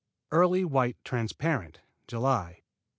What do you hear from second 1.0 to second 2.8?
Transparent J'ly.